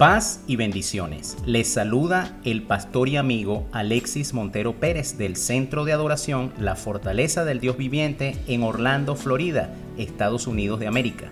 Paz 0.00 0.40
y 0.46 0.56
bendiciones. 0.56 1.36
Les 1.44 1.68
saluda 1.68 2.34
el 2.42 2.62
pastor 2.62 3.10
y 3.10 3.18
amigo 3.18 3.68
Alexis 3.70 4.32
Montero 4.32 4.80
Pérez 4.80 5.18
del 5.18 5.36
Centro 5.36 5.84
de 5.84 5.92
Adoración 5.92 6.54
La 6.58 6.74
Fortaleza 6.74 7.44
del 7.44 7.60
Dios 7.60 7.76
Viviente 7.76 8.34
en 8.46 8.62
Orlando, 8.62 9.14
Florida, 9.14 9.74
Estados 9.98 10.46
Unidos 10.46 10.80
de 10.80 10.86
América. 10.86 11.30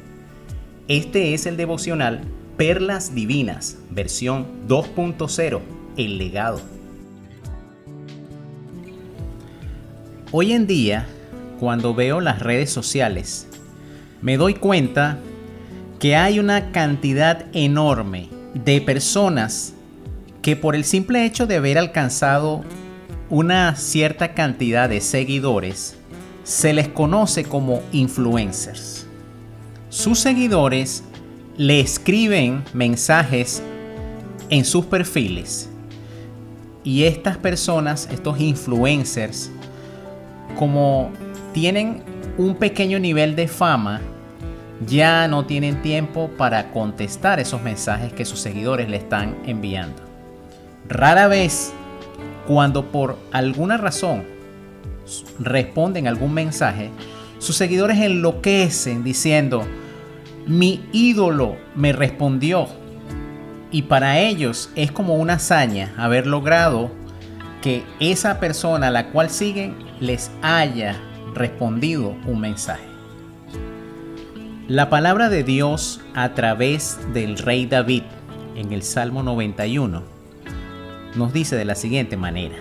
Este 0.87 1.33
es 1.33 1.47
el 1.47 1.57
devocional 1.57 2.21
Perlas 2.59 3.15
Divinas, 3.15 3.79
versión 3.89 4.47
2.0, 4.69 5.61
El 5.97 6.19
legado. 6.19 6.61
Hoy 10.31 10.53
en 10.53 10.67
día, 10.67 11.07
cuando 11.59 11.95
veo 11.95 12.21
las 12.21 12.41
redes 12.41 12.69
sociales, 12.69 13.49
me 14.21 14.37
doy 14.37 14.53
cuenta 14.53 15.17
que 15.99 16.17
hay 16.17 16.39
una 16.39 16.71
cantidad 16.71 17.47
enorme 17.55 18.37
de 18.65 18.81
personas 18.81 19.75
que 20.43 20.57
por 20.57 20.75
el 20.75 20.85
simple 20.85 21.25
hecho 21.25 21.47
de 21.47 21.57
haber 21.57 21.79
alcanzado 21.79 22.65
una 23.31 23.77
cierta 23.77 24.35
cantidad 24.35 24.89
de 24.89 25.01
seguidores, 25.01 25.97
se 26.45 26.73
les 26.73 26.89
conoce 26.89 27.45
como 27.45 27.83
influencers. 27.93 29.07
Sus 29.91 30.19
seguidores 30.19 31.05
le 31.57 31.81
escriben 31.81 32.65
mensajes 32.73 33.63
en 34.49 34.65
sus 34.65 34.87
perfiles 34.87 35.69
y 36.85 37.05
estas 37.05 37.37
personas, 37.37 38.09
estos 38.11 38.41
influencers, 38.41 39.51
como 40.59 41.11
tienen 41.53 42.03
un 42.39 42.55
pequeño 42.55 42.99
nivel 42.99 43.37
de 43.37 43.49
fama, 43.49 44.01
ya 44.87 45.27
no 45.29 45.47
tienen 45.47 45.83
tiempo 45.83 46.31
para 46.37 46.71
contestar 46.71 47.41
esos 47.41 47.63
mensajes 47.63 48.13
que 48.13 48.25
sus 48.25 48.41
seguidores 48.41 48.89
le 48.89 48.99
están 48.99 49.37
enviando. 49.45 50.03
Rara 50.89 51.29
vez, 51.29 51.73
cuando 52.47 52.87
por 52.91 53.19
alguna 53.33 53.77
razón 53.77 54.25
responden 55.39 56.07
algún 56.07 56.35
mensaje, 56.35 56.91
sus 57.39 57.57
seguidores 57.57 57.99
enloquecen 57.99 59.05
diciendo, 59.05 59.67
mi 60.47 60.85
ídolo 60.93 61.57
me 61.75 61.93
respondió. 61.93 62.69
Y 63.71 63.83
para 63.83 64.19
ellos 64.19 64.71
es 64.77 64.91
como 64.91 65.17
una 65.17 65.35
hazaña 65.35 65.93
haber 65.99 66.27
logrado 66.27 66.91
que 67.61 67.85
esa 68.01 68.41
persona 68.41 68.87
a 68.87 68.91
la 68.91 69.11
cual 69.11 69.29
siguen 69.29 69.77
les 70.01 70.31
haya 70.41 70.99
respondido 71.35 72.17
un 72.27 72.41
mensaje. 72.41 72.98
La 74.69 74.91
palabra 74.91 75.31
de 75.31 75.45
Dios 75.45 75.99
a 76.13 76.35
través 76.35 76.99
del 77.15 77.39
rey 77.39 77.65
David 77.65 78.03
en 78.55 78.71
el 78.75 78.83
Salmo 78.83 79.23
91 79.23 80.03
nos 81.15 81.33
dice 81.33 81.57
de 81.57 81.65
la 81.65 81.75
siguiente 81.75 82.19
manera. 82.19 82.57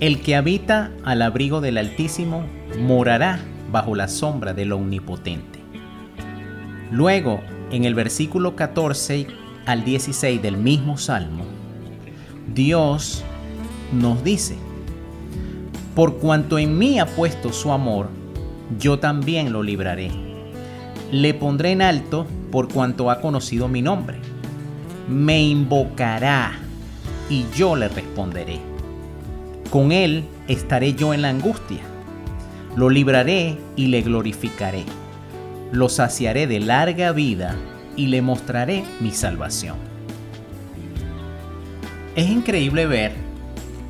El 0.00 0.20
que 0.20 0.36
habita 0.36 0.90
al 1.02 1.22
abrigo 1.22 1.62
del 1.62 1.78
Altísimo 1.78 2.44
morará 2.78 3.40
bajo 3.72 3.94
la 3.94 4.08
sombra 4.08 4.52
del 4.52 4.72
Omnipotente. 4.72 5.60
Luego, 6.90 7.40
en 7.70 7.86
el 7.86 7.94
versículo 7.94 8.54
14 8.54 9.28
al 9.64 9.82
16 9.82 10.42
del 10.42 10.58
mismo 10.58 10.98
Salmo, 10.98 11.46
Dios 12.52 13.24
nos 13.94 14.22
dice, 14.22 14.58
por 15.94 16.18
cuanto 16.18 16.58
en 16.58 16.76
mí 16.76 16.98
ha 16.98 17.06
puesto 17.06 17.50
su 17.50 17.72
amor, 17.72 18.10
yo 18.78 18.98
también 18.98 19.52
lo 19.52 19.62
libraré. 19.62 20.10
Le 21.12 21.34
pondré 21.34 21.72
en 21.72 21.82
alto 21.82 22.26
por 22.50 22.72
cuanto 22.72 23.10
ha 23.10 23.20
conocido 23.20 23.68
mi 23.68 23.82
nombre. 23.82 24.18
Me 25.08 25.42
invocará 25.42 26.52
y 27.30 27.44
yo 27.54 27.76
le 27.76 27.88
responderé. 27.88 28.58
Con 29.70 29.92
él 29.92 30.24
estaré 30.48 30.94
yo 30.94 31.14
en 31.14 31.22
la 31.22 31.30
angustia. 31.30 31.80
Lo 32.76 32.90
libraré 32.90 33.56
y 33.76 33.86
le 33.86 34.02
glorificaré. 34.02 34.84
Lo 35.72 35.88
saciaré 35.88 36.46
de 36.46 36.60
larga 36.60 37.12
vida 37.12 37.56
y 37.96 38.06
le 38.06 38.22
mostraré 38.22 38.84
mi 39.00 39.12
salvación. 39.12 39.76
Es 42.14 42.28
increíble 42.28 42.86
ver 42.86 43.12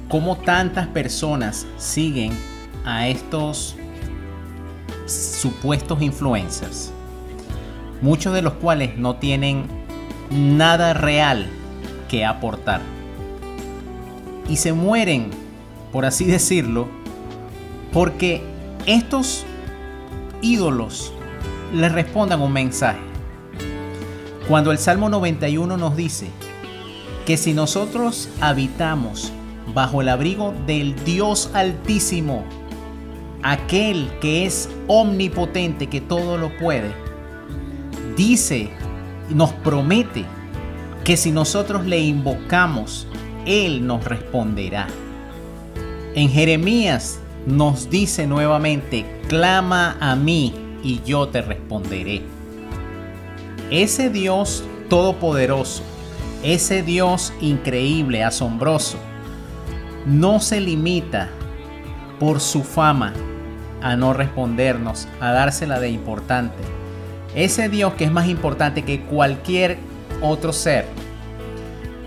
cómo 0.09 0.37
tantas 0.37 0.87
personas 0.89 1.67
siguen 1.77 2.33
a 2.85 3.09
estos 3.09 3.77
supuestos 5.07 6.03
influencers, 6.03 6.93
muchos 8.03 8.35
de 8.35 8.43
los 8.43 8.55
cuales 8.55 8.97
no 8.99 9.17
tienen 9.17 9.67
nada 10.31 10.95
real 10.95 11.49
que 12.09 12.25
aportar. 12.25 12.81
Y 14.49 14.57
se 14.57 14.73
mueren, 14.73 15.31
por 15.93 16.05
así 16.05 16.25
decirlo, 16.27 16.89
porque 17.93 18.43
estos 18.87 19.45
ídolos 20.43 21.13
les 21.75 21.93
respondan 21.93 22.41
un 22.41 22.53
mensaje. 22.53 23.01
Cuando 24.49 24.71
el 24.71 24.79
Salmo 24.79 25.09
91 25.09 25.77
nos 25.77 25.97
dice 25.97 26.29
que 27.25 27.37
si 27.37 27.53
nosotros 27.53 28.29
habitamos 28.41 29.33
bajo 29.75 30.01
el 30.01 30.09
abrigo 30.09 30.55
del 30.67 30.95
Dios 31.05 31.51
Altísimo, 31.53 32.45
aquel 33.43 34.11
que 34.21 34.47
es 34.47 34.69
omnipotente, 34.87 35.89
que 35.89 36.01
todo 36.01 36.37
lo 36.37 36.57
puede, 36.59 36.93
dice, 38.17 38.71
nos 39.31 39.53
promete 39.53 40.25
que 41.05 41.17
si 41.17 41.31
nosotros 41.31 41.87
le 41.87 42.01
invocamos, 42.01 43.07
Él 43.45 43.87
nos 43.87 44.05
responderá. 44.05 44.89
En 46.15 46.29
Jeremías 46.31 47.21
nos 47.47 47.91
dice 47.91 48.27
nuevamente, 48.27 49.07
clama 49.29 49.97
a 50.01 50.17
mí 50.17 50.53
y 50.83 51.01
yo 51.05 51.29
te 51.29 51.43
responderé. 51.43 52.23
Ese 53.71 54.11
Dios 54.11 54.65
todopoderoso, 54.89 55.83
ese 56.43 56.83
Dios 56.83 57.33
increíble, 57.41 58.25
asombroso, 58.25 58.99
no 60.07 60.41
se 60.41 60.61
limita 60.61 61.31
por 62.19 62.41
su 62.41 62.63
fama, 62.63 63.13
a 63.83 63.97
no 63.97 64.13
respondernos, 64.13 65.09
a 65.21 65.33
dársela 65.33 65.81
de 65.81 65.91
importante. 65.91 66.63
Ese 67.35 67.69
Dios 67.69 67.95
que 67.95 68.05
es 68.05 68.13
más 68.13 68.29
importante 68.29 68.83
que 68.83 69.03
cualquier 69.03 69.79
otro 70.23 70.53
ser, 70.53 70.87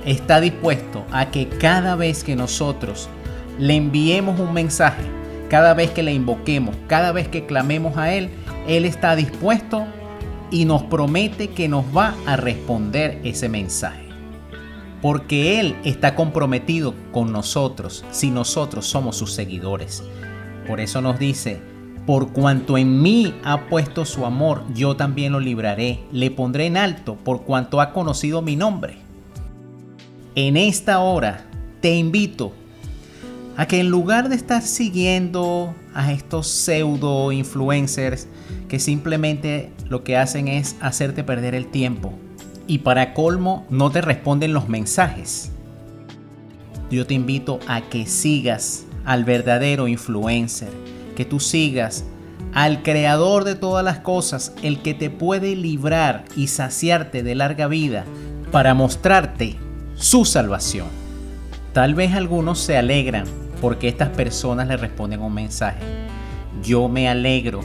está 0.06 0.40
dispuesto 0.42 1.06
a 1.12 1.30
que 1.30 1.48
cada 1.48 1.96
vez 1.96 2.24
que 2.24 2.36
nosotros 2.36 3.10
le 3.58 3.76
enviemos 3.76 4.40
un 4.40 4.54
mensaje, 4.54 5.04
cada 5.50 5.74
vez 5.74 5.92
que 5.92 6.04
le 6.04 6.14
invoquemos, 6.14 6.76
cada 6.88 7.12
vez 7.12 7.28
que 7.28 7.46
clamemos 7.46 7.98
a 7.98 8.14
Él, 8.14 8.30
Él 8.68 8.86
está 8.86 9.16
dispuesto 9.16 9.86
y 10.52 10.66
nos 10.66 10.84
promete 10.84 11.50
que 11.50 11.68
nos 11.68 11.86
va 11.96 12.16
a 12.26 12.36
responder 12.36 13.20
ese 13.24 13.50
mensaje. 13.50 14.09
Porque 15.02 15.60
Él 15.60 15.76
está 15.84 16.16
comprometido 16.16 16.94
con 17.12 17.32
nosotros 17.32 18.04
si 18.12 18.32
nosotros 18.32 18.86
somos 18.86 19.16
sus 19.18 19.32
seguidores. 19.34 20.04
Por 20.68 20.80
eso 20.80 21.02
nos 21.02 21.18
dice, 21.18 21.62
por 22.06 22.34
cuanto 22.34 22.78
en 22.78 23.02
mí 23.02 23.34
ha 23.44 23.68
puesto 23.68 24.04
su 24.04 24.26
amor, 24.26 24.64
yo 24.74 24.96
también 24.96 25.32
lo 25.32 25.40
libraré, 25.40 26.00
le 26.12 26.32
pondré 26.32 26.66
en 26.66 26.76
alto, 26.76 27.16
por 27.16 27.44
cuanto 27.44 27.82
ha 27.82 27.94
conocido 27.94 28.42
mi 28.42 28.56
nombre. 28.56 28.98
En 30.36 30.58
esta 30.58 31.00
hora 31.00 31.46
te 31.82 31.96
invito 31.96 32.54
a 33.58 33.68
que 33.68 33.80
en 33.80 33.90
lugar 33.90 34.30
de 34.30 34.36
estar 34.36 34.62
siguiendo 34.62 35.76
a 35.94 36.12
estos 36.12 36.48
pseudo 36.48 37.32
influencers 37.32 38.28
que 38.68 38.80
simplemente 38.80 39.72
lo 39.90 40.04
que 40.04 40.18
hacen 40.18 40.48
es 40.48 40.76
hacerte 40.82 41.24
perder 41.24 41.56
el 41.56 41.68
tiempo 41.68 42.14
y 42.70 42.78
para 42.78 43.16
colmo 43.16 43.66
no 43.72 43.90
te 43.90 44.00
responden 44.00 44.54
los 44.54 44.70
mensajes, 44.70 45.50
yo 46.92 47.08
te 47.08 47.16
invito 47.16 47.60
a 47.68 47.82
que 47.82 48.06
sigas 48.06 48.86
al 49.06 49.26
verdadero 49.26 49.88
influencer, 49.88 50.70
que 51.16 51.26
tú 51.26 51.40
sigas 51.40 52.06
al 52.54 52.84
creador 52.84 53.44
de 53.44 53.56
todas 53.56 53.84
las 53.84 54.00
cosas, 54.00 54.54
el 54.62 54.84
que 54.84 54.94
te 54.94 55.10
puede 55.10 55.56
librar 55.56 56.26
y 56.36 56.48
saciarte 56.48 57.24
de 57.24 57.34
larga 57.34 57.68
vida 57.68 58.06
para 58.52 58.76
mostrarte 58.76 59.56
su 59.96 60.24
salvación. 60.24 60.88
Tal 61.74 61.96
vez 61.96 62.14
algunos 62.14 62.60
se 62.60 62.78
alegran 62.78 63.26
porque 63.62 63.88
estas 63.88 64.10
personas 64.10 64.68
le 64.68 64.78
responden 64.78 65.22
un 65.22 65.34
mensaje. 65.34 65.82
Yo 66.62 66.88
me 66.88 67.10
alegro 67.10 67.62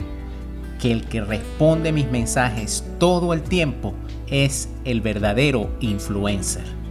que 0.79 0.91
el 0.91 1.05
que 1.05 1.21
responde 1.21 1.91
mis 1.91 2.09
mensajes 2.11 2.83
todo 2.99 3.33
el 3.33 3.41
tiempo 3.41 3.93
es 4.27 4.69
el 4.85 5.01
verdadero 5.01 5.69
influencer. 5.79 6.84